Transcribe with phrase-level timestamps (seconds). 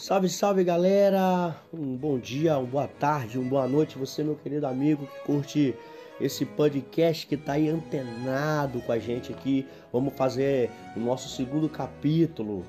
[0.00, 1.54] Salve, salve galera!
[1.70, 5.74] Um bom dia, uma boa tarde, uma boa noite, você, meu querido amigo que curte
[6.18, 9.66] esse podcast que tá aí antenado com a gente aqui.
[9.92, 12.64] Vamos fazer o nosso segundo capítulo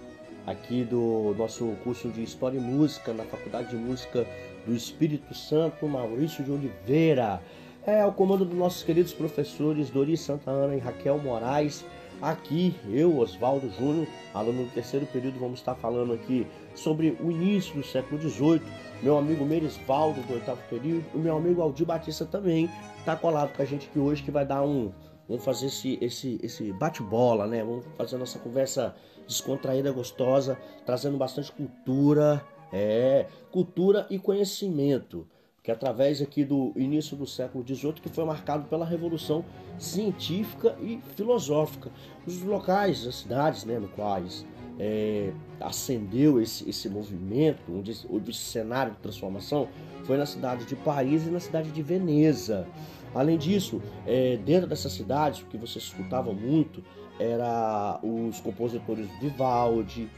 [0.45, 4.27] aqui do nosso curso de História e Música na Faculdade de Música
[4.67, 7.41] do Espírito Santo, Maurício de Oliveira.
[7.87, 11.85] É o comando dos nossos queridos professores Dori Santa Ana e Raquel Moraes.
[12.21, 16.45] Aqui, eu, Oswaldo Júnior, aluno do terceiro período, vamos estar falando aqui
[16.75, 18.61] sobre o início do século XVIII.
[19.01, 23.63] Meu amigo Merisvaldo, do oitavo período, e meu amigo Aldir Batista também está colado com
[23.63, 24.91] a gente aqui hoje, que vai dar um.
[25.27, 27.63] Vamos fazer esse, esse, esse bate-bola, né?
[27.63, 28.93] Vamos fazer nossa conversa
[29.27, 35.27] descontraída, gostosa, trazendo bastante cultura, é, cultura e conhecimento
[35.63, 39.45] que através aqui do início do século XVIII, que foi marcado pela revolução
[39.77, 41.91] científica e filosófica,
[42.25, 44.45] os locais, as cidades, né, no quais
[44.79, 49.67] é, acendeu esse, esse movimento, onde, onde esse cenário de transformação
[50.05, 52.67] foi na cidade de Paris e na cidade de Veneza.
[53.13, 56.83] Além disso, é, dentro dessas cidades, o que você escutava muito
[57.19, 60.09] era os compositores Vivaldi,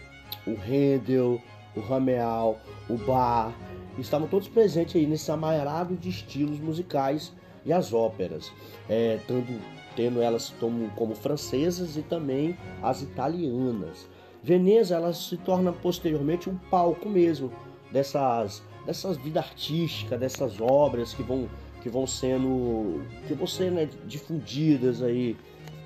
[0.48, 1.42] o Handel,
[1.76, 2.58] o Rameal,
[2.90, 3.54] o Bach,
[3.98, 7.32] estavam todos presentes aí nesse amarrado de estilos musicais
[7.66, 8.52] e as óperas,
[8.90, 9.62] é, tendo,
[9.96, 14.08] tendo elas como, como francesas e também as italianas.
[14.42, 17.52] Veneza ela se torna posteriormente um palco mesmo
[17.92, 21.48] dessas dessas vida artística, dessas obras que vão
[21.82, 25.38] que vão sendo que vão sendo né, difundidas aí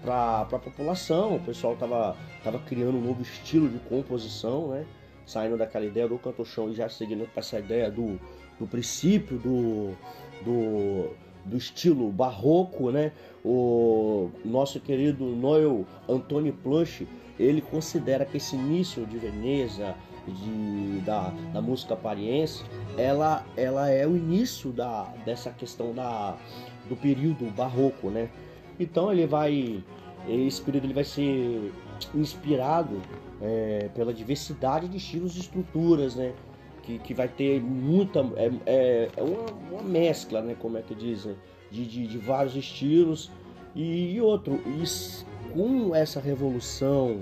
[0.02, 1.36] para a população.
[1.36, 4.86] O pessoal tava tava criando um novo estilo de composição, né?
[5.28, 8.20] Saindo daquela ideia do canto chão e já seguindo essa ideia do,
[8.58, 9.92] do princípio do,
[10.44, 11.12] do,
[11.46, 13.12] do estilo barroco, né?
[13.44, 17.06] O nosso querido Noel Antônio Plush,
[17.38, 22.64] ele considera que esse início de Veneza, de, da, da música pariense,
[22.98, 26.38] ela, ela é o início da, dessa questão da,
[26.88, 28.30] do período barroco, né?
[28.80, 29.84] Então ele vai,
[30.28, 31.72] esse período ele vai ser
[32.14, 33.02] inspirado
[33.42, 36.34] é, pela diversidade de estilos e estruturas, né?
[36.84, 38.20] Que, que vai ter muita.
[38.36, 40.56] É, é, é uma, uma, mescla, né?
[40.58, 41.36] Como é que dizem?
[41.70, 43.30] De, de, de vários estilos.
[43.76, 44.84] E, e outro, e
[45.54, 47.22] com essa revolução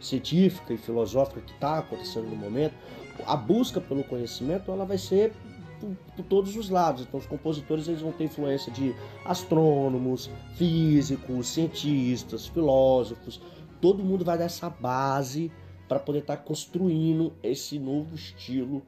[0.00, 2.74] científica e filosófica que está acontecendo no momento,
[3.26, 5.32] a busca pelo conhecimento ela vai ser
[5.84, 7.02] por, por, todos os lados.
[7.02, 13.40] Então, os compositores eles vão ter influência de astrônomos, físicos, cientistas, filósofos,
[13.80, 15.52] todo mundo vai dar essa base
[15.86, 18.82] para poder estar tá construindo esse novo estilo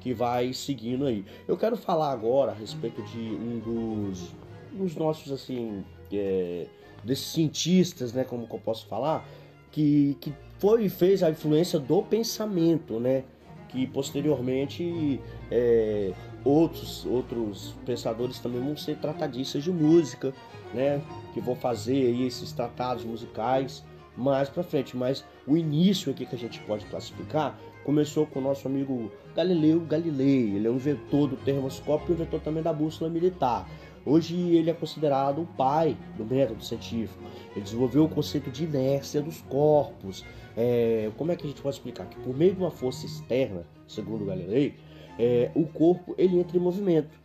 [0.00, 1.24] que vai seguindo aí.
[1.46, 4.34] Eu quero falar agora a respeito de um dos,
[4.72, 6.66] dos nossos assim é,
[7.04, 9.26] desses cientistas, né, como que eu posso falar,
[9.70, 13.24] que, que foi e fez a influência do pensamento, né,
[13.68, 15.20] que posteriormente
[15.50, 16.12] é,
[16.44, 20.32] outros outros pensadores também vão ser tratadistas de música,
[20.72, 23.84] né, que vão fazer esses tratados musicais
[24.16, 28.42] mais para frente, mas o início aqui que a gente pode classificar começou com o
[28.42, 30.56] nosso amigo Galileu Galilei.
[30.56, 33.66] Ele é um inventor do termoscópio e inventor também da bússola militar.
[34.04, 37.22] Hoje ele é considerado o pai do método científico.
[37.52, 40.24] Ele desenvolveu o conceito de inércia dos corpos.
[40.56, 42.06] É, como é que a gente pode explicar?
[42.06, 44.74] Que por meio de uma força externa, segundo Galilei,
[45.18, 47.18] é, o corpo ele entra em movimento.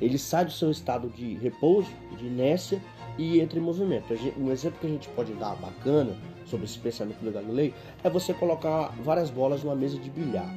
[0.00, 2.80] Ele sai do seu estado de repouso, de inércia,
[3.18, 4.14] e entra em movimento.
[4.38, 6.14] Um exemplo que a gente pode dar bacana
[6.44, 7.74] sobre esse pensamento do Galilei
[8.04, 10.48] é você colocar várias bolas numa mesa de bilhar.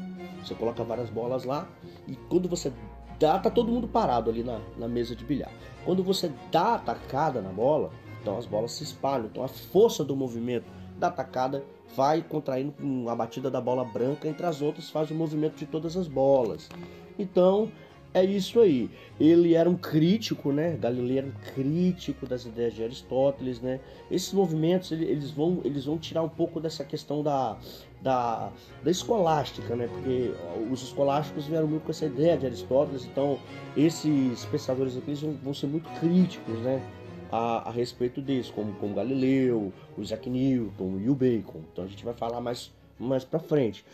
[0.43, 1.67] Você coloca várias bolas lá
[2.07, 2.71] e quando você
[3.19, 5.51] dá, tá todo mundo parado ali na, na mesa de bilhar.
[5.85, 7.91] Quando você dá a tacada na bola,
[8.21, 9.27] então as bolas se espalham.
[9.27, 10.65] Então a força do movimento
[10.99, 11.63] da tacada
[11.95, 15.65] vai contraindo com a batida da bola branca entre as outras, faz o movimento de
[15.65, 16.69] todas as bolas.
[17.17, 17.71] Então
[18.13, 18.89] é isso aí.
[19.19, 20.75] Ele era um crítico, né?
[20.79, 23.79] Galileu era um crítico das ideias de Aristóteles, né?
[24.09, 27.57] Esses movimentos eles vão, eles vão tirar um pouco dessa questão da,
[28.01, 28.51] da,
[28.83, 29.87] da escolástica, né?
[29.87, 30.31] Porque
[30.71, 33.37] os escolásticos vieram muito com essa ideia de Aristóteles, então
[33.77, 36.81] esses pensadores aqui vão, vão ser muito críticos, né?
[37.31, 41.61] A, a, respeito disso, como, como Galileu, o Isaac Newton e o Bacon.
[41.71, 43.85] Então a gente vai falar mais, mais pra frente.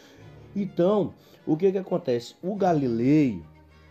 [0.55, 1.13] Então,
[1.45, 2.35] o que que acontece?
[2.41, 3.41] O Galileu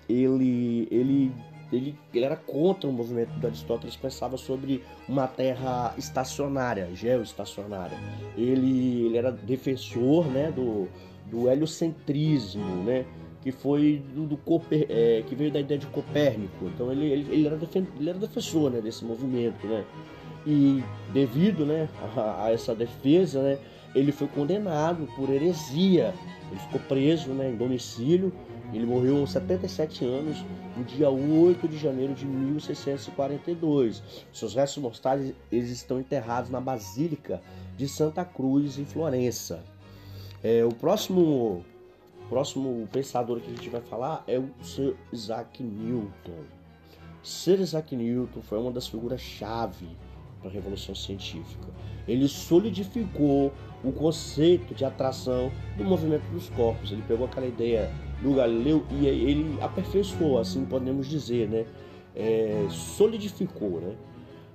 [0.08, 1.32] ele, ele,
[1.72, 7.98] ele, ele era contra o movimento do Aristóteles, pensava sobre uma terra estacionária, geoestacionária.
[8.36, 10.88] Ele, ele era defensor né, do,
[11.30, 13.06] do heliocentrismo, né,
[13.44, 14.40] que foi do, do
[14.88, 16.64] é, que veio da ideia de Copérnico.
[16.64, 19.84] Então ele, ele, ele, era, defen, ele era defensor né, desse movimento, né?
[20.46, 20.82] E
[21.12, 21.86] devido né,
[22.16, 23.58] a, a essa defesa, né,
[23.94, 26.14] ele foi condenado por heresia.
[26.50, 28.32] Ele ficou preso né, em domicílio.
[28.72, 30.38] Ele morreu aos 77 anos,
[30.74, 34.02] no dia 8 de janeiro de 1642.
[34.32, 37.42] Seus restos mortais eles estão enterrados na Basílica
[37.76, 39.62] de Santa Cruz, em Florença.
[40.42, 41.64] É, o próximo,
[42.28, 46.44] próximo pensador que a gente vai falar é o Sir Isaac Newton.
[47.22, 49.88] Sir Isaac Newton foi uma das figuras-chave
[50.40, 51.68] para a Revolução Científica.
[52.06, 56.92] Ele solidificou o conceito de atração do movimento dos corpos.
[56.92, 57.90] Ele pegou aquela ideia
[58.22, 61.66] do Galileu e ele aperfeiçoou, assim podemos dizer, né?
[62.14, 63.94] É, solidificou, né?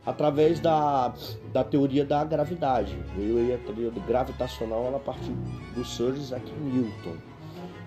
[0.06, 1.14] Através da,
[1.52, 2.96] da teoria da gravidade.
[3.16, 5.36] Veio aí a teoria gravitacional ela partiu
[5.76, 7.29] do Sir Isaac Newton.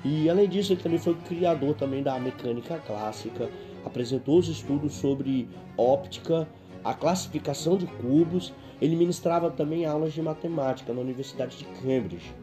[0.05, 3.49] E além disso, ele também foi criador também da mecânica clássica,
[3.85, 6.49] apresentou os estudos sobre óptica,
[6.85, 8.53] a classificação de cubos.
[8.81, 12.35] Ele ministrava também aulas de matemática na Universidade de Cambridge.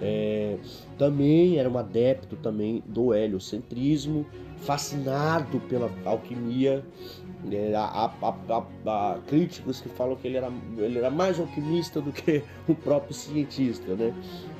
[0.00, 0.56] É,
[0.96, 4.24] também era um adepto também do heliocentrismo,
[4.58, 6.84] fascinado pela alquimia.
[7.50, 12.12] É, há, há, há, críticos que falam que ele era, ele era mais alquimista do
[12.12, 14.12] que o próprio cientista, né?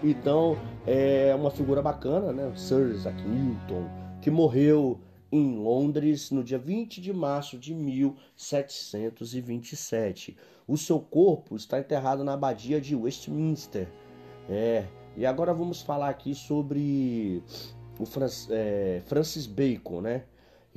[0.02, 2.52] Então é uma figura bacana, né?
[2.56, 3.84] Sir Isaac Newton,
[4.22, 10.36] que morreu em Londres no dia 20 de março de 1727.
[10.66, 13.88] O seu corpo está enterrado na abadia de Westminster.
[14.48, 14.84] É,
[15.16, 17.42] e agora vamos falar aqui sobre
[17.98, 18.04] o
[18.50, 20.22] é, Francis Bacon, né?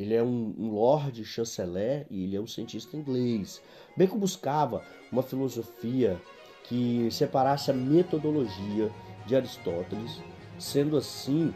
[0.01, 3.62] Ele é um, um lord chanceler e ele é um cientista inglês.
[3.95, 4.81] Bacon buscava
[5.12, 6.19] uma filosofia
[6.63, 8.92] que separasse a metodologia
[9.25, 10.19] de Aristóteles,
[10.57, 11.53] sendo assim,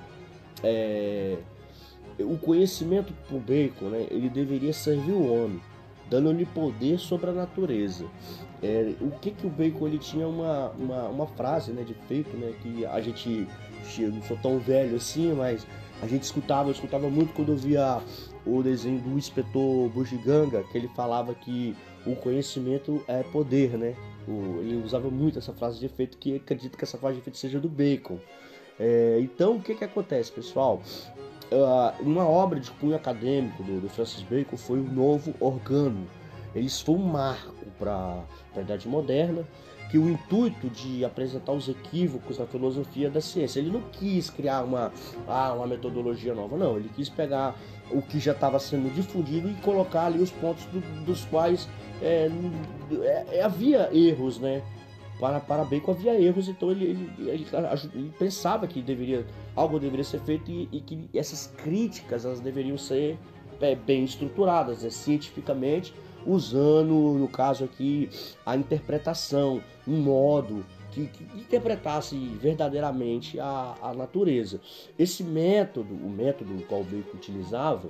[0.64, 1.38] é,
[2.20, 5.62] o conhecimento por Bacon, né, ele deveria servir o homem,
[6.10, 8.06] dando-lhe poder sobre a natureza.
[8.62, 12.36] É, o que que o Bacon ele tinha uma, uma, uma frase né, de feito
[12.38, 13.48] né, que a gente
[14.00, 15.66] eu não sou tão velho assim, mas
[16.02, 18.02] a gente escutava, eu escutava muito quando eu via
[18.46, 21.76] o desenho do inspetor Bugiganga, que ele falava que
[22.06, 23.96] o conhecimento é poder, né?
[24.28, 27.38] O, ele usava muito essa frase de efeito, que acredito que essa frase de efeito
[27.38, 28.20] seja do Bacon.
[28.80, 30.82] É, então, o que que acontece, pessoal?
[31.52, 36.08] Uh, uma obra de cunho acadêmico do, do Francis Bacon foi o Novo Organo.
[36.54, 38.24] Eles foi um marco para
[38.56, 39.46] a Idade Moderna,
[39.90, 43.60] que o intuito de apresentar os equívocos da filosofia da ciência.
[43.60, 44.92] Ele não quis criar uma,
[45.28, 46.78] ah, uma metodologia nova, não.
[46.78, 47.56] Ele quis pegar
[47.92, 51.68] o que já estava sendo difundido e colocar ali os pontos do, dos quais
[52.02, 52.30] é,
[53.32, 54.64] é, havia erros, né?
[55.20, 57.48] Para, para Bacon havia erros, então ele, ele, ele,
[57.94, 62.78] ele, pensava que deveria algo deveria ser feito e, e que essas críticas elas deveriam
[62.78, 63.18] ser
[63.62, 65.94] é, bem estruturadas, né, cientificamente
[66.26, 68.10] usando, no caso aqui,
[68.46, 74.62] a interpretação, um modo que, que interpretasse verdadeiramente a, a natureza.
[74.98, 77.90] Esse método, o método qual Bacon utilizava,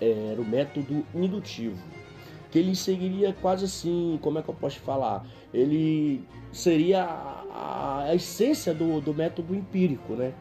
[0.00, 1.82] era o método indutivo,
[2.50, 5.26] que ele seguiria quase assim, como é que eu posso falar?
[5.52, 10.32] Ele seria a, a essência do, do método empírico, né?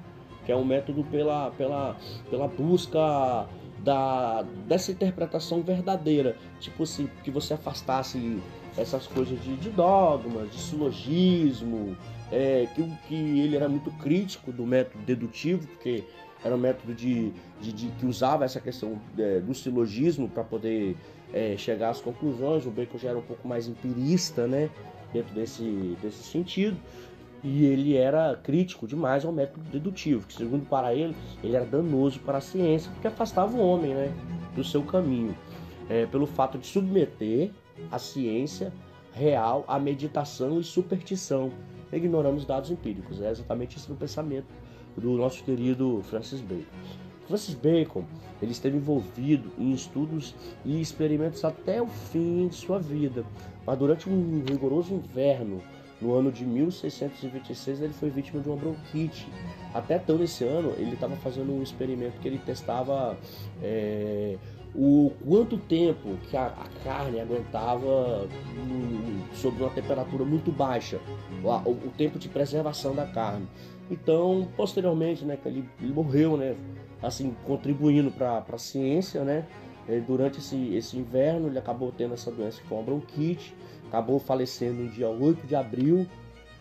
[0.45, 1.97] Que é um método pela, pela,
[2.29, 3.47] pela busca
[3.80, 6.38] da, dessa interpretação verdadeira.
[6.60, 8.39] Tipo assim, que você afastasse
[8.77, 11.95] essas coisas de, de dogmas, de silogismo,
[12.31, 16.04] é, que, que ele era muito crítico do método dedutivo, porque
[16.44, 20.96] era um método de, de, de que usava essa questão é, do silogismo para poder
[21.34, 22.65] é, chegar às conclusões.
[22.65, 24.70] O Bacon já era um pouco mais empirista, né,
[25.13, 26.77] dentro desse, desse sentido
[27.45, 32.19] e ele era crítico demais ao método dedutivo, que segundo para ele, ele era danoso
[32.21, 34.11] para a ciência, porque afastava o homem né,
[34.55, 35.37] do seu caminho,
[35.87, 37.51] é, pelo fato de submeter
[37.91, 38.73] a ciência
[39.13, 41.51] real à meditação e superstição,
[41.93, 43.21] ignorando os dados empíricos.
[43.21, 44.47] É exatamente isso no pensamento
[44.97, 46.65] do nosso querido Francis Bacon.
[47.27, 48.05] Francis Bacon
[48.41, 50.33] ele esteve envolvido em estudos
[50.65, 53.23] e experimentos até o fim de sua vida,
[53.65, 55.61] mas durante um rigoroso inverno
[56.01, 59.27] no ano de 1626 ele foi vítima de uma bronquite.
[59.73, 63.17] Até todo esse ano ele estava fazendo um experimento que ele testava
[63.61, 64.37] é,
[64.75, 68.27] o quanto tempo que a, a carne aguentava
[69.33, 70.99] sob uma temperatura muito baixa,
[71.43, 73.47] o, o, tempo de preservação da carne.
[73.89, 76.55] Então, posteriormente, né, ele, ele morreu, né,
[77.01, 79.45] assim, contribuindo para a ciência, né,
[80.08, 83.54] durante esse, esse inverno ele acabou tendo essa doença com a bronquite
[83.88, 86.06] acabou falecendo no dia 8 de abril.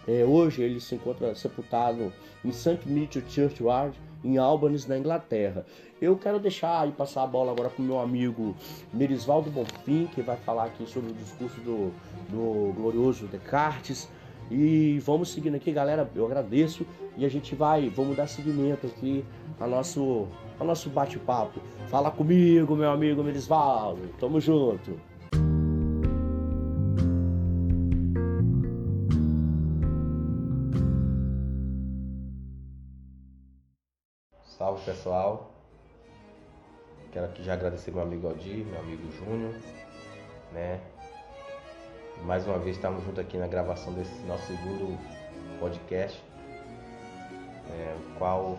[0.07, 2.13] É, hoje ele se encontra sepultado
[2.45, 2.81] em St.
[2.87, 5.67] Mitchell Churchyard, em Albany, na Inglaterra.
[6.01, 8.55] Eu quero deixar e passar a bola agora para o meu amigo
[8.93, 11.91] Merisvaldo Bonfim, que vai falar aqui sobre o discurso do,
[12.31, 14.09] do glorioso Descartes.
[14.51, 16.09] E vamos seguindo aqui, galera.
[16.15, 19.25] Eu agradeço e a gente vai, vamos dar seguimento aqui
[19.59, 21.61] a nosso, a nosso bate-papo.
[21.89, 24.09] Fala comigo, meu amigo Melisvaldo.
[24.19, 24.99] Tamo junto.
[34.57, 35.53] Salve pessoal,
[37.13, 39.53] quero aqui já agradecer meu amigo Aldir, meu amigo Júnior,
[40.53, 40.81] né?
[42.23, 44.97] Mais uma vez estamos juntos aqui na gravação desse nosso segundo
[45.59, 46.23] podcast,
[47.71, 48.59] é, o qual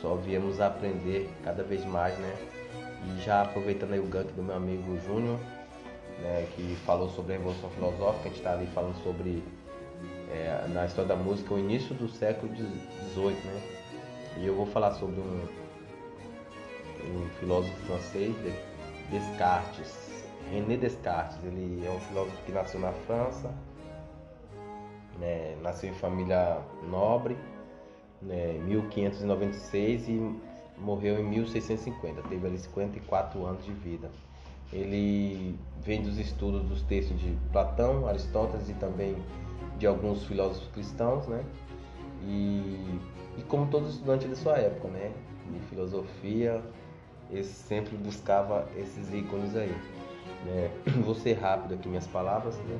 [0.00, 2.36] só viemos aprender cada vez mais, né?
[3.06, 5.38] E já aproveitando aí o gank do meu amigo Júnior,
[6.20, 9.42] né, que falou sobre a Revolução Filosófica, a gente está ali falando sobre,
[10.30, 13.62] é, na história da música, o início do século XVIII, né?
[14.36, 15.48] E eu vou falar sobre um,
[17.04, 18.34] um filósofo francês,
[19.10, 21.38] Descartes, René Descartes.
[21.42, 23.52] Ele é um filósofo que nasceu na França,
[25.18, 27.36] né, nasceu em família nobre,
[28.22, 30.34] né, em 1596 e
[30.78, 32.22] morreu em 1650.
[32.22, 34.10] Teve ali 54 anos de vida.
[34.72, 39.16] Ele vem dos estudos dos textos de Platão, Aristóteles e também
[39.78, 41.44] de alguns filósofos cristãos, né?
[42.22, 42.98] E
[43.40, 45.12] e como todo estudante de sua época, né?
[45.50, 46.62] De filosofia,
[47.30, 49.74] ele sempre buscava esses ícones aí.
[50.44, 50.70] Né?
[51.04, 52.78] Vou ser rápido aqui minhas palavras, né?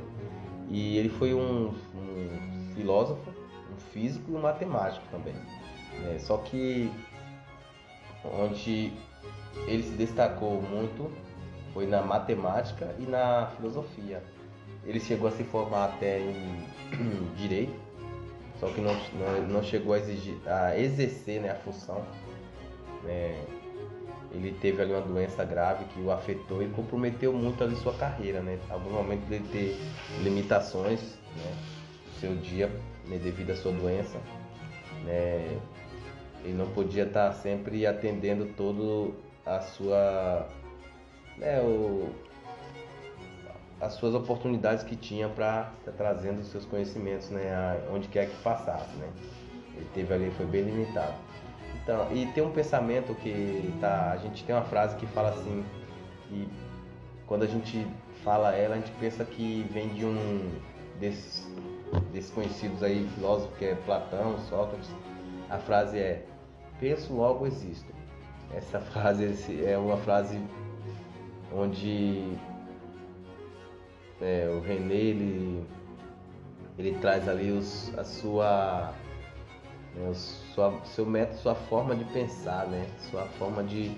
[0.68, 3.29] E ele foi um, um filósofo,
[3.92, 5.34] físico e um matemático também.
[6.00, 6.18] Né?
[6.18, 6.90] Só que
[8.24, 8.92] onde
[9.66, 11.10] ele se destacou muito
[11.72, 14.22] foi na matemática e na filosofia.
[14.84, 16.66] Ele chegou a se formar até em
[17.36, 17.78] direito,
[18.58, 22.04] só que não, não, não chegou a, exigir, a exercer né, a função.
[23.06, 23.44] É,
[24.32, 28.40] ele teve ali uma doença grave que o afetou e comprometeu muito ali sua carreira,
[28.40, 28.58] né?
[28.68, 29.76] Algum momento ele ter
[30.22, 31.00] limitações,
[31.36, 31.56] né?
[32.20, 32.70] Seu dia,
[33.10, 34.18] né, devido à sua doença,
[35.04, 35.58] né?
[36.42, 39.14] Ele não podia estar sempre atendendo todo
[39.44, 40.48] a sua,
[41.36, 41.60] né?
[41.60, 42.08] O,
[43.80, 48.36] as suas oportunidades que tinha para estar trazendo os seus conhecimentos, né, onde quer que
[48.42, 49.08] passasse, né.
[49.74, 51.14] Ele teve ali foi bem limitado.
[51.82, 55.64] Então, e tem um pensamento que tá, a gente tem uma frase que fala assim,
[56.28, 56.46] que
[57.26, 57.86] quando a gente
[58.22, 60.50] fala ela, a gente pensa que vem de um
[60.98, 61.49] desses,
[62.12, 64.90] desses conhecidos aí filósofos que é Platão, Sócrates.
[65.48, 66.24] A frase é:
[66.78, 67.92] penso logo existo.
[68.52, 70.40] Essa frase é uma frase
[71.52, 72.36] onde
[74.20, 75.66] é, o René ele,
[76.78, 78.94] ele traz ali os, a sua,
[79.94, 82.86] né, sua, seu método, sua forma de pensar, né?
[83.10, 83.90] Sua forma de,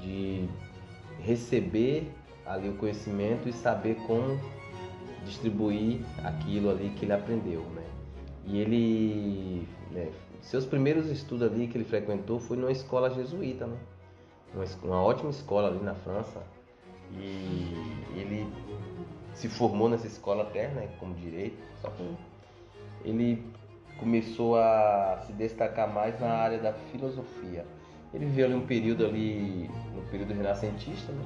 [0.00, 0.48] de
[1.20, 2.12] receber
[2.44, 4.38] ali o conhecimento e saber como
[5.26, 7.84] distribuir aquilo ali que ele aprendeu, né?
[8.46, 13.76] E ele, né, seus primeiros estudos ali que ele frequentou foi numa escola jesuíta, né?
[14.54, 16.42] Uma, uma ótima escola ali na França.
[17.12, 18.46] E ele
[19.34, 22.16] se formou nessa escola até, né, como direito, só que
[23.04, 23.44] ele
[23.98, 27.64] começou a se destacar mais na área da filosofia.
[28.14, 31.24] Ele viveu ali um período ali, no um período renascentista, né?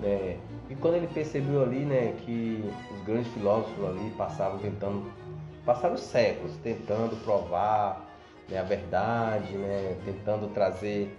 [0.00, 0.38] né?
[0.68, 5.10] E quando ele percebeu ali, né, que os grandes filósofos ali passavam tentando,
[5.64, 8.04] passaram séculos tentando provar
[8.48, 11.16] né, a verdade, né, tentando trazer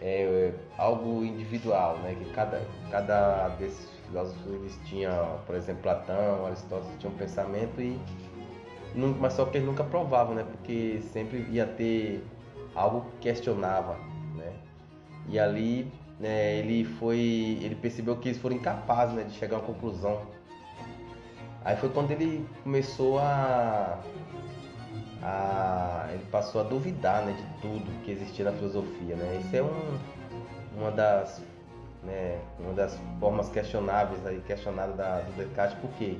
[0.00, 6.96] é, algo individual, né, que cada, cada desses filósofos eles tinham, por exemplo, Platão, Aristóteles
[6.98, 7.98] tinham um pensamento e
[8.94, 10.44] mas só que eles nunca provavam, né?
[10.44, 12.24] Porque sempre ia ter
[12.76, 13.96] algo que questionava?
[15.28, 19.60] E ali, né, ele foi, ele percebeu que eles foram incapazes, né, de chegar a
[19.60, 20.22] uma conclusão.
[21.64, 23.98] Aí foi quando ele começou a,
[25.22, 29.40] a ele passou a duvidar, né, de tudo que existia na filosofia, né?
[29.40, 29.98] Isso é um,
[30.76, 31.42] uma das
[32.04, 36.18] né, uma das formas questionáveis aí, questionada da, do Descartes, porque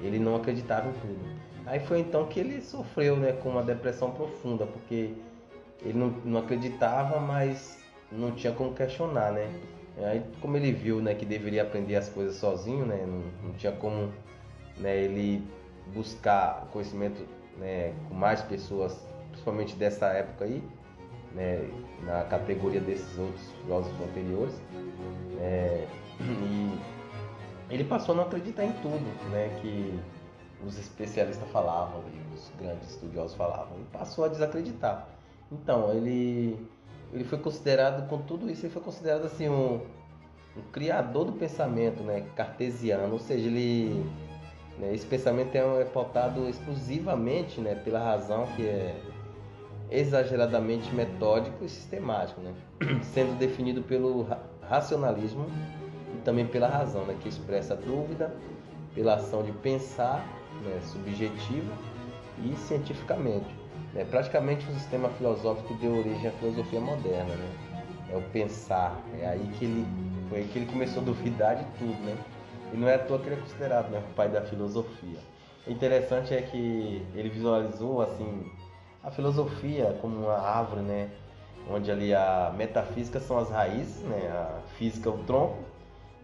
[0.00, 1.20] ele não acreditava em tudo.
[1.64, 5.14] Aí foi então que ele sofreu né, com uma depressão profunda, porque
[5.80, 7.81] ele não, não acreditava, mas
[8.12, 9.50] não tinha como questionar, né?
[9.98, 13.72] Aí como ele viu né, que deveria aprender as coisas sozinho, né, não, não tinha
[13.72, 14.10] como
[14.78, 15.46] né, ele
[15.94, 17.26] buscar conhecimento
[17.58, 18.98] né, com mais pessoas,
[19.30, 20.62] principalmente dessa época aí,
[21.34, 21.68] né,
[22.04, 24.54] na categoria desses outros filósofos anteriores.
[25.38, 25.86] É,
[26.20, 26.78] e
[27.68, 29.98] ele passou a não acreditar em tudo né, que
[30.66, 32.02] os especialistas falavam
[32.34, 33.76] os grandes estudiosos falavam.
[33.76, 35.08] Ele passou a desacreditar.
[35.50, 36.58] Então, ele,
[37.12, 39.80] ele foi considerado, com tudo isso, ele foi considerado assim um,
[40.56, 44.04] um criador do pensamento né, cartesiano, ou seja, ele,
[44.78, 44.94] Né?
[44.94, 49.00] Esse pensamento é, é pautado exclusivamente né, pela razão que é
[49.90, 52.54] exageradamente metódico e sistemático, né?
[53.12, 54.26] sendo definido pelo
[54.62, 55.46] racionalismo
[56.14, 57.16] e também pela razão, né?
[57.20, 58.34] que expressa a dúvida
[58.94, 60.26] pela ação de pensar
[60.64, 60.80] né?
[60.82, 61.72] subjetiva
[62.42, 63.61] e cientificamente.
[63.92, 64.04] Né?
[64.04, 67.34] Praticamente o sistema filosófico deu origem à filosofia moderna.
[67.34, 67.52] Né?
[68.12, 69.86] É o pensar, é aí que ele,
[70.28, 71.98] foi aí que ele começou a duvidar de tudo.
[72.04, 72.16] Né?
[72.72, 74.02] E não é à toa que ele é considerado né?
[74.10, 75.18] o pai da filosofia.
[75.66, 78.50] O interessante é que ele visualizou assim
[79.02, 81.10] a filosofia como uma árvore, né?
[81.70, 84.28] Onde ali a metafísica são as raízes, né?
[84.28, 85.58] A física é o tronco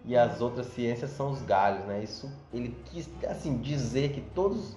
[0.04, 2.02] e as outras ciências são os galhos, né?
[2.02, 4.76] Isso ele quis assim dizer que todos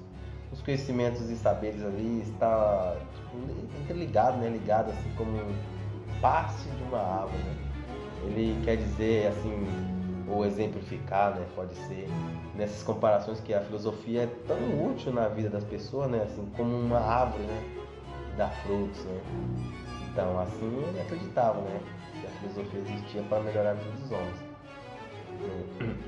[0.52, 4.50] os conhecimentos e saberes ali está tipo, interligado, né?
[4.50, 5.40] Ligado assim como
[6.22, 7.38] parte de uma árvore.
[7.38, 7.56] Né?
[8.26, 9.66] Ele quer dizer assim
[10.28, 11.46] ou exemplificar, né?
[11.56, 12.08] Pode ser
[12.56, 16.24] nessas comparações que a filosofia é tão útil na vida das pessoas, né?
[16.24, 17.82] Assim como uma árvore, né?
[18.38, 19.22] dar frutos, né?
[20.12, 21.82] Então, assim ele acreditava, né?
[22.20, 24.38] Que a filosofia existia para melhorar a vida dos homens.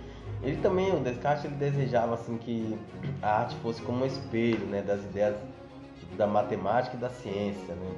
[0.44, 2.78] Ele também, o Descartes, ele desejava assim que
[3.22, 5.36] a arte fosse como um espelho, né, das ideias
[6.00, 7.92] tipo, da matemática e da ciência, né?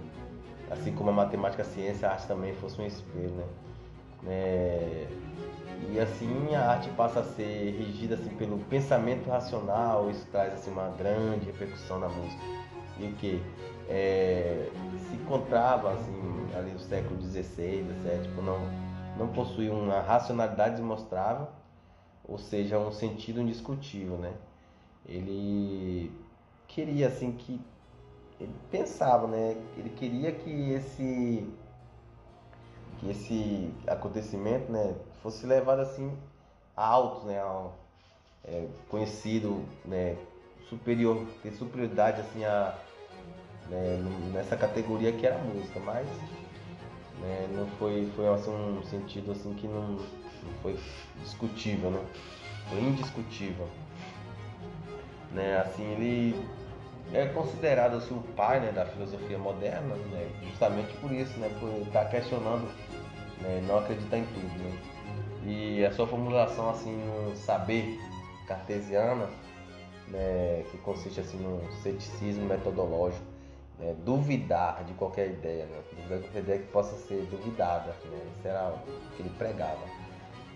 [0.69, 3.45] Assim como a matemática e a ciência, a arte também fosse um espelho, né?
[4.27, 5.07] É...
[5.91, 10.71] E assim a arte passa a ser regida assim pelo pensamento racional, isso traz assim
[10.71, 12.41] uma grande repercussão na música.
[12.99, 13.41] E o que?
[13.89, 14.69] é,
[15.09, 18.59] se encontrava assim, ali no século XVI, XVII, tipo, não,
[19.17, 21.47] não possuía uma racionalidade demonstrável,
[22.27, 24.33] ou seja, um sentido indiscutível, né?
[25.05, 26.11] Ele
[26.67, 27.61] queria assim que
[28.39, 29.55] ele pensava, né?
[29.77, 31.47] Ele queria que esse
[32.99, 36.17] que esse acontecimento, né, fosse levado assim
[36.75, 37.77] alto, né, ao,
[38.43, 40.17] é, conhecido, né,
[40.69, 42.73] superior, ter superioridade assim a
[43.69, 43.97] né,
[44.33, 46.07] nessa categoria que era música, mas
[47.19, 49.97] né, não foi, foi assim, um sentido assim que não
[50.61, 50.77] foi
[51.21, 52.05] discutível, né?
[52.69, 53.67] Foi indiscutível.
[55.31, 56.47] Né, assim, ele
[57.13, 61.69] é considerado assim, o pai né, da filosofia moderna, né, justamente por isso, né, por
[61.85, 62.67] estar questionando,
[63.41, 64.63] né, não acreditar em tudo.
[64.63, 64.79] Né?
[65.45, 67.99] E a sua formulação assim, no saber
[68.47, 69.29] cartesiana,
[70.07, 73.25] né, que consiste assim, no ceticismo metodológico,
[73.77, 75.81] né, duvidar de qualquer ideia, né?
[75.91, 77.93] duvidar de qualquer ideia que possa ser duvidada.
[78.05, 78.19] Né?
[78.45, 79.94] Era o que ele pregava.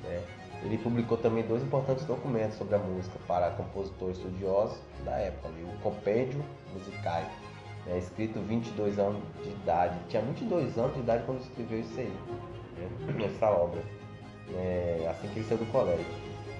[0.04, 0.24] Né?
[0.64, 5.64] Ele publicou também dois importantes documentos sobre a música para compositores estudiosos da época, ali,
[5.64, 7.26] o Compêndio Musicae,
[7.86, 7.98] né?
[7.98, 9.98] escrito 22 anos de idade.
[10.10, 12.14] Tinha 22 anos de idade quando escreveu isso aí,
[12.78, 13.26] né?
[13.34, 13.82] essa obra,
[14.50, 15.08] né?
[15.10, 16.06] assim que ele saiu do colégio.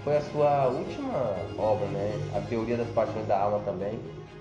[0.04, 2.14] Foi a sua última obra, né?
[2.34, 4.00] A Teoria das Paixões da Alma também,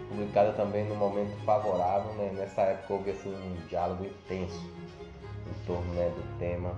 [0.09, 2.33] publicada também no momento favorável, né?
[2.37, 4.71] nessa época houve assim, um diálogo intenso
[5.49, 6.75] em torno né, do tema,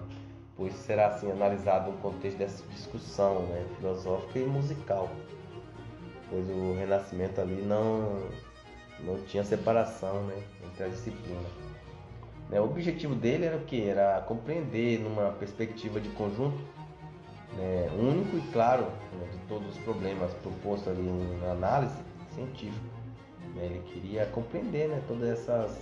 [0.60, 5.08] pois será assim analisado no contexto dessa discussão né, filosófica e musical,
[6.28, 8.28] pois o Renascimento ali não,
[9.00, 11.50] não tinha separação né, entre as disciplinas.
[12.50, 13.88] Né, o objetivo dele era o que?
[13.88, 16.58] Era compreender numa perspectiva de conjunto
[17.56, 21.08] né, único e claro né, de todos os problemas propostos ali
[21.40, 21.96] na análise
[22.34, 23.00] científica
[23.54, 23.64] né?
[23.64, 25.80] Ele queria compreender né, todas essas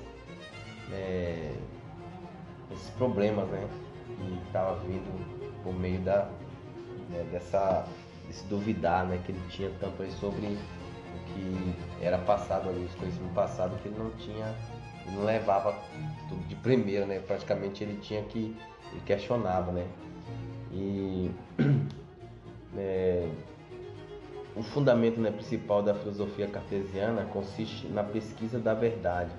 [0.93, 1.53] é,
[2.71, 3.67] esses problemas né,
[4.17, 6.29] que estava vindo por meio da
[7.11, 7.87] né, dessa
[8.27, 12.95] desse duvidar né, que ele tinha tanto aí sobre o que era passado ali, os
[12.95, 14.55] conhecimentos passados que ele não tinha,
[15.07, 15.75] ele não levava
[16.29, 17.21] tudo de primeira, né?
[17.21, 18.55] Praticamente ele tinha que
[18.93, 19.87] ele questionava, né?
[20.71, 21.31] E
[22.77, 23.29] é,
[24.55, 29.31] o fundamento né, principal da filosofia cartesiana consiste na pesquisa da verdade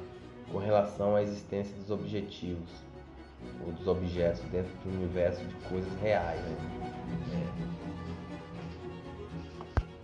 [0.51, 2.69] com relação à existência dos objetivos
[3.65, 6.39] ou dos objetos dentro do universo de coisas reais.
[6.41, 6.58] Né?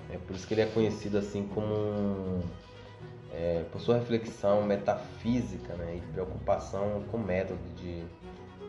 [0.09, 0.15] É.
[0.15, 0.17] é.
[0.17, 2.43] por isso que ele é conhecido assim como
[3.31, 8.03] é, por sua reflexão metafísica né, e preocupação com método de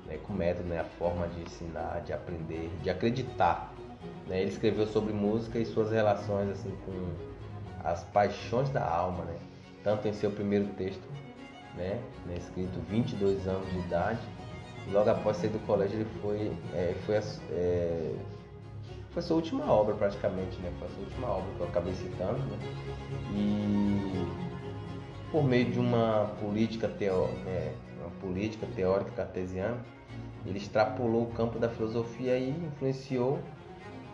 [0.07, 3.75] né, com método, né, a forma de ensinar, de aprender, de acreditar
[4.27, 4.41] né?
[4.41, 7.15] Ele escreveu sobre música e suas relações assim com
[7.85, 9.37] as paixões da alma, né?
[9.83, 11.05] tanto em seu primeiro texto,
[11.77, 12.01] né?
[12.27, 12.35] né?
[12.37, 14.21] escrito 22 anos de idade,
[14.91, 18.15] logo após sair do colégio ele foi, é, foi, a, é,
[19.11, 20.73] foi sua última obra praticamente, né?
[20.79, 22.59] foi a sua última obra que eu acabei citando, né?
[23.35, 24.27] e
[25.31, 27.75] por meio de uma política, teó né?
[28.01, 29.79] uma política teórica cartesiana,
[30.45, 33.41] ele extrapolou o campo da filosofia e influenciou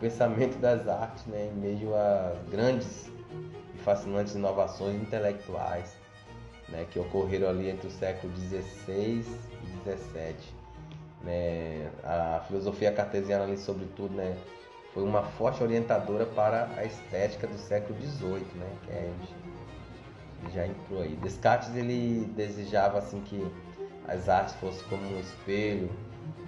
[0.03, 3.09] pensamento das artes, né, em meio a grandes
[3.73, 5.95] e fascinantes inovações intelectuais
[6.67, 9.23] né, que ocorreram ali entre o século XVI
[9.63, 10.62] e XVII.
[11.23, 11.89] Né?
[12.03, 14.35] A filosofia cartesiana ali, sobretudo, né,
[14.93, 19.13] foi uma forte orientadora para a estética do século XVIII, né, que é,
[20.53, 21.15] já entrou aí.
[21.15, 23.45] Descartes ele desejava assim que
[24.07, 25.89] as artes fossem como um espelho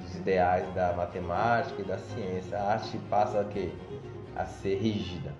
[0.01, 2.57] dos ideais da matemática e da ciência.
[2.57, 3.71] A arte passa a, quê?
[4.35, 5.33] a ser rígida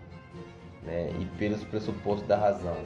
[0.84, 1.12] né?
[1.20, 2.78] e pelos pressupostos da razão.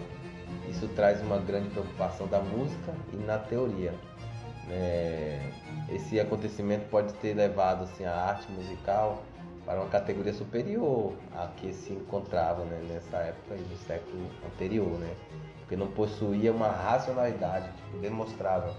[0.67, 3.93] Isso traz uma grande preocupação da música e na teoria.
[4.69, 5.51] Né?
[5.89, 9.23] Esse acontecimento pode ter levado assim, a arte musical
[9.65, 12.79] para uma categoria superior à que se encontrava né?
[12.87, 15.13] nessa época e no século anterior, né?
[15.59, 18.73] porque não possuía uma racionalidade que demonstrava.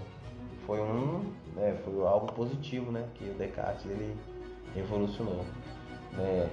[0.65, 1.77] Foi um, né?
[1.83, 3.05] foi algo positivo, né?
[3.15, 4.15] Que o Descartes ele
[4.73, 5.45] revolucionou.
[6.13, 6.49] Né?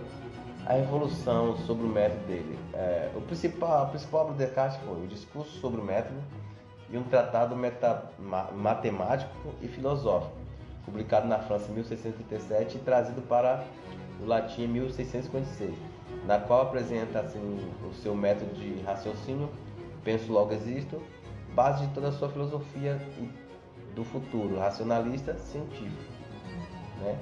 [0.67, 2.59] a revolução sobre o método dele.
[2.75, 6.21] É, o principal, a principal obra de Descartes foi o discurso sobre o método
[6.91, 10.37] e um tratado meta, ma, matemático e filosófico,
[10.85, 13.65] publicado na França em 1637 e trazido para
[14.21, 15.75] o latim em 1656,
[16.27, 19.51] na qual apresenta assim, o seu método de raciocínio,
[20.03, 21.03] penso logo existo,
[21.55, 22.99] base de toda a sua filosofia
[23.95, 26.13] do futuro, racionalista científico.
[27.01, 27.19] Né?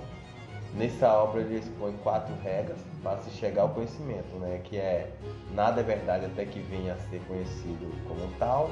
[0.74, 4.60] Nessa obra ele expõe quatro regras para se chegar ao conhecimento, né?
[4.62, 5.10] que é
[5.54, 8.70] nada é verdade até que venha a ser conhecido como tal,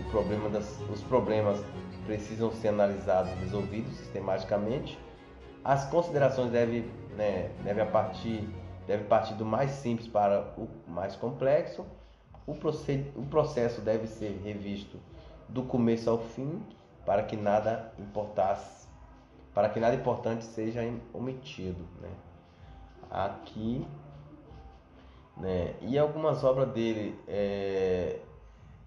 [0.00, 1.62] o problema das, os problemas
[2.06, 4.98] precisam ser analisados resolvidos sistematicamente,
[5.64, 6.84] as considerações devem,
[7.16, 8.48] né, devem, partir,
[8.86, 11.84] devem partir do mais simples para o mais complexo,
[12.46, 14.98] o, proced, o processo deve ser revisto
[15.48, 16.62] do começo ao fim
[17.06, 18.84] para que nada importasse
[19.54, 20.80] para que nada importante seja
[21.12, 21.86] omitido.
[22.00, 22.10] Né?
[23.08, 23.86] Aqui,
[25.36, 25.74] né?
[25.80, 28.18] e algumas obras dele é,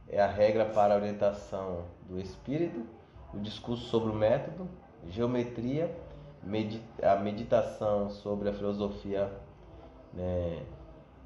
[0.10, 2.86] é a regra para a orientação do espírito,
[3.34, 4.67] o discurso sobre o método,
[5.10, 5.93] geometria,
[7.04, 9.30] a meditação sobre a filosofia
[10.13, 10.63] né,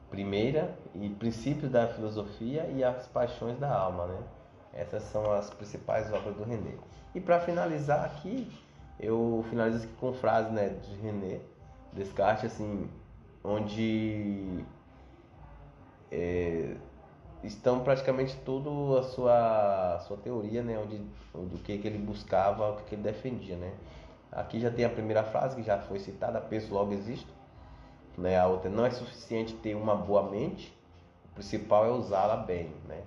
[0.10, 4.20] primeira e princípios da filosofia e as paixões da alma, né?
[4.74, 6.76] Essas são as principais obras do René.
[7.14, 8.52] E para finalizar aqui,
[9.00, 11.40] eu finalizo aqui com frase né, de René
[11.94, 12.90] Descartes, assim,
[13.44, 14.64] onde
[16.12, 16.76] é,
[17.44, 20.98] estão praticamente toda a sua, a sua teoria, né, onde,
[21.34, 23.56] do que, que ele buscava, o que, que ele defendia.
[23.56, 23.74] Né.
[24.32, 27.32] Aqui já tem a primeira frase que já foi citada, penso logo existo.
[28.18, 30.78] Né, a outra, não é suficiente ter uma boa mente,
[31.32, 32.72] o principal é usá-la bem.
[32.88, 33.02] Né.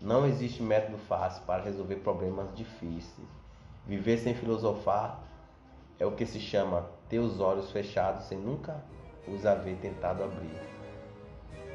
[0.00, 3.28] Não existe método fácil para resolver problemas difíceis.
[3.86, 5.22] Viver sem filosofar
[5.98, 8.82] é o que se chama ter os olhos fechados sem nunca
[9.26, 10.73] os haver tentado abrir.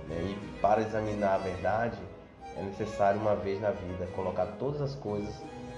[0.09, 0.15] Né?
[0.21, 1.97] E para examinar a verdade,
[2.57, 5.33] é necessário uma vez na vida colocar todas as coisas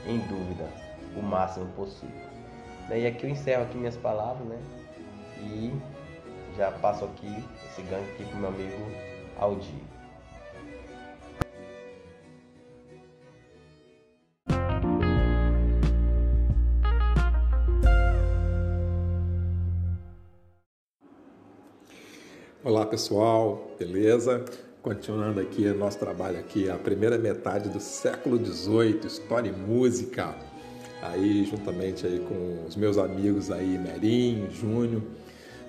[0.08, 0.68] em dúvida
[1.16, 2.32] o máximo possível.
[2.90, 4.60] E aqui eu encerro aqui minhas palavras, né?
[5.38, 5.74] E
[6.58, 8.92] já passo aqui esse ganho aqui para o meu amigo
[9.38, 9.84] Aldir.
[22.64, 24.46] Olá pessoal, beleza?
[24.84, 30.36] Continuando aqui nosso trabalho aqui, a primeira metade do século XVIII, história e música.
[31.02, 35.02] Aí juntamente aí com os meus amigos aí, Merim, Júnior,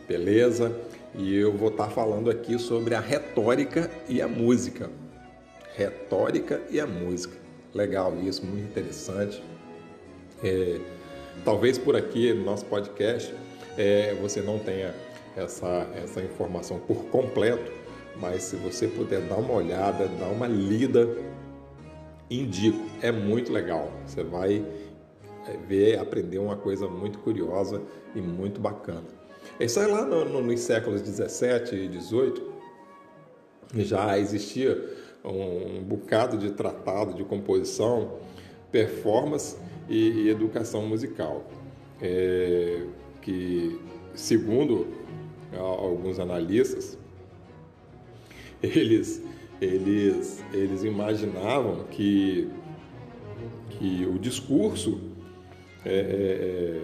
[0.07, 0.70] beleza?
[1.14, 4.90] E eu vou estar tá falando aqui sobre a retórica e a música.
[5.74, 7.38] Retórica e a música.
[7.72, 9.42] Legal isso, muito interessante.
[10.44, 10.78] É,
[11.42, 13.35] talvez por aqui no nosso podcast
[13.78, 14.94] é, você não tenha
[15.37, 17.73] essa, essa informação por completo,
[18.21, 21.09] mas se você puder dar uma olhada, dar uma lida,
[22.31, 23.90] indico, é muito legal.
[24.07, 24.64] Você vai
[25.47, 27.81] é, ver, aprender uma coisa muito curiosa
[28.14, 29.05] e muito bacana.
[29.59, 32.53] Isso aí lá no, no, nos séculos 17 e 18
[33.75, 34.83] já existia
[35.25, 38.18] um, um bocado de tratado de composição,
[38.71, 39.57] performance
[39.88, 41.45] e, e educação musical,
[42.01, 42.87] é,
[43.21, 43.79] que
[44.14, 44.87] segundo
[45.59, 46.99] alguns analistas,
[48.62, 49.23] eles,
[49.61, 52.49] eles, eles imaginavam que,
[53.71, 55.01] que o discurso,
[55.85, 56.83] é,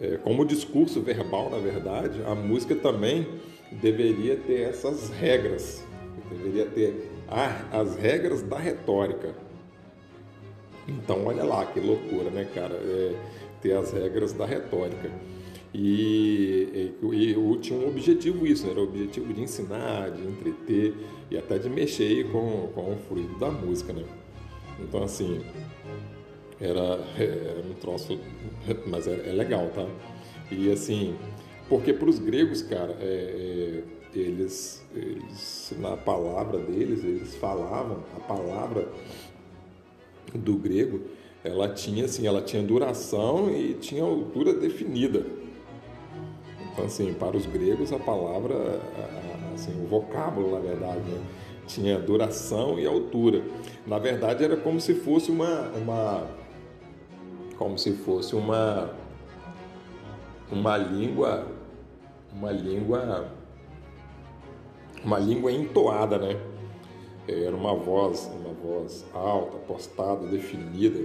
[0.00, 3.26] é, é, como o discurso verbal, na verdade, a música também
[3.72, 5.84] deveria ter essas regras,
[6.30, 7.10] deveria ter
[7.72, 9.34] as regras da retórica.
[10.88, 12.74] Então, olha lá que loucura, né, cara?
[12.74, 13.16] É,
[13.60, 15.10] ter as regras da retórica.
[15.78, 18.70] E, e, e tinha um objetivo isso, né?
[18.70, 20.94] era o objetivo de ensinar, de entreter
[21.30, 24.02] e até de mexer com, com o fluido da música, né?
[24.80, 25.44] Então, assim,
[26.58, 28.18] era, era um troço,
[28.86, 29.86] mas é, é, legal, tá?
[30.50, 31.14] E assim,
[31.68, 33.82] porque para os gregos, cara, é,
[34.14, 38.88] é, eles, eles, na palavra deles, eles falavam, a palavra
[40.34, 41.02] do grego,
[41.44, 45.44] ela tinha assim, ela tinha duração e tinha altura definida.
[46.76, 48.54] Então, assim, para os gregos, a palavra,
[49.54, 51.22] assim, o vocábulo, na verdade, né?
[51.66, 53.42] tinha duração e altura.
[53.86, 56.26] Na verdade, era como se fosse uma, uma
[57.56, 58.90] como se fosse uma
[60.52, 61.46] uma língua
[62.30, 63.32] uma língua
[65.02, 66.38] uma língua entoada, né?
[67.26, 71.00] Era uma voz, uma voz alta, postada, definida,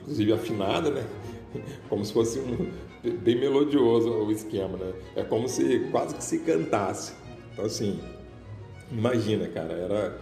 [0.00, 1.06] inclusive afinada, né?
[1.88, 4.92] Como se fosse um bem melodioso o esquema, né?
[5.16, 7.14] É como se quase que se cantasse.
[7.52, 8.00] Então assim,
[8.90, 10.20] imagina, cara, era,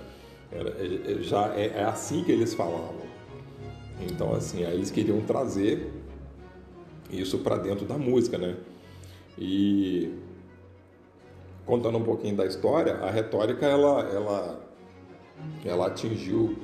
[0.50, 3.10] era é, já é, é assim que eles falavam.
[4.00, 5.92] Então, assim, aí eles queriam trazer
[7.10, 8.56] isso para dentro da música, né?
[9.38, 10.12] E
[11.66, 14.60] contando um pouquinho da história, a retórica ela, ela,
[15.64, 16.56] ela atingiu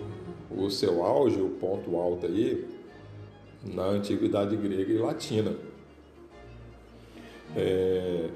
[0.50, 2.66] o seu auge, o ponto alto aí,
[3.64, 5.54] na antiguidade grega e latina.
[7.56, 8.28] É,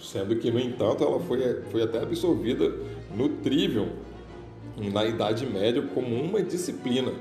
[0.00, 2.72] sendo que, no entanto, ela foi, foi até absorvida
[3.14, 3.88] no Trivium,
[4.92, 7.12] na Idade Média, como uma disciplina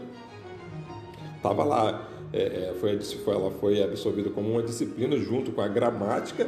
[1.40, 6.48] estava lá, é, é foi, ela foi absorvida como uma disciplina junto com a gramática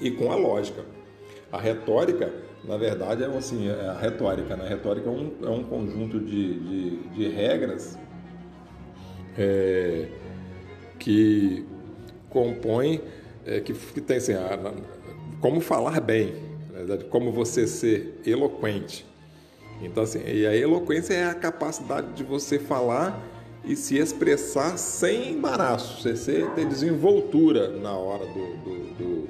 [0.00, 0.84] e com a lógica.
[1.52, 2.32] A retórica,
[2.64, 4.64] na verdade, é assim, é a retórica, né?
[4.64, 7.98] A retórica é um, é um conjunto de, de, de regras
[9.38, 10.08] é,
[10.98, 11.64] que
[12.28, 13.00] compõe,
[13.46, 14.58] é, que, que tem assim, a,
[15.40, 16.34] como falar bem,
[17.10, 19.06] como você ser eloquente.
[19.82, 23.20] Então, assim, e a eloquência é a capacidade de você falar
[23.64, 29.28] e se expressar sem embaraço, você ter desenvoltura na hora, do, do, do,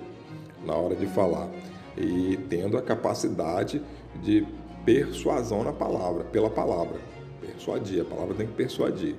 [0.64, 1.50] na hora de falar
[1.96, 3.80] e tendo a capacidade
[4.22, 4.46] de
[4.84, 6.98] persuasão na palavra, pela palavra.
[7.40, 9.14] Persuadir, a palavra tem que persuadir.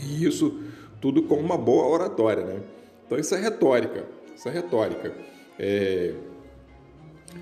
[0.00, 0.60] E isso
[1.00, 2.60] tudo com uma boa oratória, né?
[3.08, 4.04] Então isso é retórica,
[4.36, 5.14] isso é retórica.
[5.58, 6.12] É,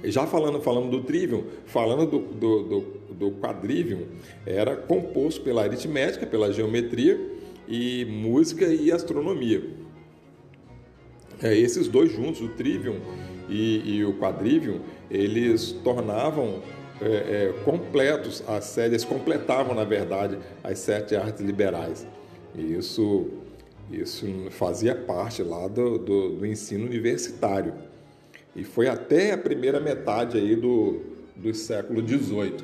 [0.05, 2.81] já falando, falando do trivium, falando do, do, do,
[3.15, 4.07] do quadrivium,
[4.47, 7.21] era composto pela aritmética, pela geometria
[7.67, 9.65] e música e astronomia.
[11.43, 13.01] É, esses dois juntos, o trivium
[13.49, 16.63] e, e o quadrivium, eles tornavam
[17.01, 22.07] é, é, completos as séries, completavam, na verdade, as sete artes liberais.
[22.55, 23.27] E isso,
[23.91, 27.75] isso fazia parte lá do, do, do ensino universitário.
[28.55, 31.03] E foi até a primeira metade aí do,
[31.37, 32.57] do século XVIII.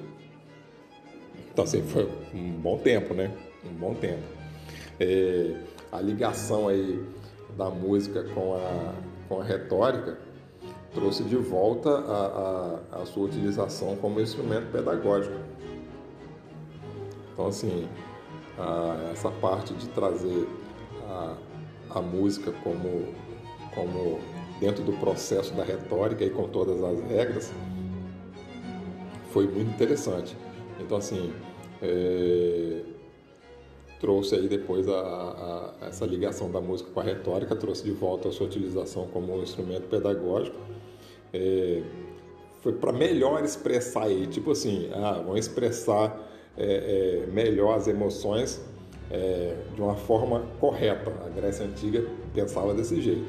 [1.52, 3.30] Então, assim, foi um bom tempo, né?
[3.64, 4.22] Um bom tempo.
[4.98, 5.54] É,
[5.90, 7.04] a ligação aí
[7.56, 8.94] da música com a,
[9.28, 10.18] com a retórica
[10.94, 15.37] trouxe de volta a, a, a sua utilização como instrumento pedagógico.
[17.32, 17.88] Então, assim,
[18.58, 20.46] a, essa parte de trazer
[21.12, 23.14] a, a música como,
[23.75, 24.20] como
[24.61, 27.53] dentro do processo da retórica e com todas as regras,
[29.31, 30.37] foi muito interessante.
[30.81, 31.33] Então, assim,
[31.83, 32.83] é,
[34.01, 34.92] trouxe aí depois a,
[35.81, 39.37] a, essa ligação da música com a retórica, trouxe de volta a sua utilização como
[39.37, 40.57] um instrumento pedagógico.
[41.33, 41.83] É,
[42.61, 46.16] foi para melhor expressar aí, tipo assim, ah, vão expressar
[46.57, 48.61] é, é, melhor as emoções
[49.12, 51.12] é, de uma forma correta.
[51.25, 53.25] A Grécia Antiga pensava desse jeito.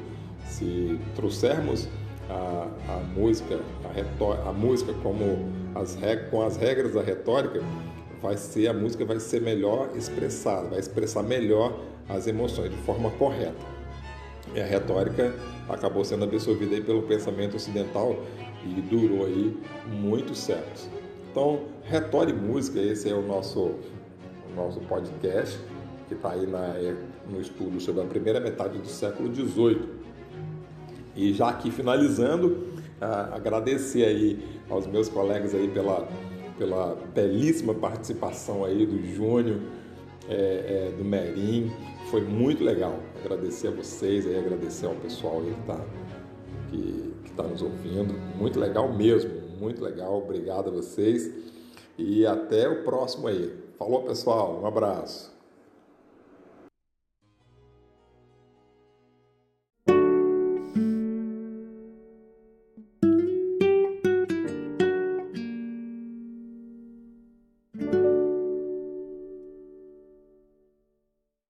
[0.48, 1.88] Se trouxermos
[2.28, 5.96] a, a música, a, a música como as
[6.30, 7.60] com as regras da retórica,
[8.22, 13.10] vai ser a música vai ser melhor expressada, vai expressar melhor as emoções de forma
[13.12, 13.74] correta.
[14.54, 15.34] E a retórica
[15.68, 18.16] acabou sendo absorvida aí pelo pensamento ocidental
[18.64, 20.88] e durou aí muitos séculos.
[21.30, 25.58] Então, retórica e música, esse é o nosso, o nosso podcast
[26.08, 26.74] que está aí na,
[27.30, 30.04] no estudo sobre a primeira metade do século XVIII.
[31.16, 32.68] E já aqui finalizando,
[33.32, 36.08] agradecer aí aos meus colegas aí pela,
[36.58, 39.60] pela belíssima participação aí do Júnior,
[40.28, 41.70] é, é, do Merim,
[42.10, 42.98] foi muito legal.
[43.24, 45.80] Agradecer a vocês aí, agradecer ao pessoal aí que está
[46.70, 51.30] que, que tá nos ouvindo, muito legal mesmo, muito legal, obrigado a vocês
[51.96, 53.52] e até o próximo aí.
[53.78, 55.33] Falou pessoal, um abraço.